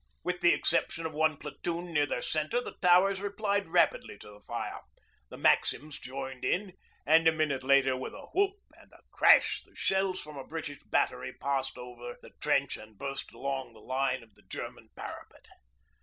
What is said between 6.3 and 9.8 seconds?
in, and a minute later, with a whoop and a crash the